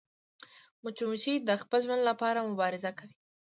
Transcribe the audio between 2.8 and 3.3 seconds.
کوي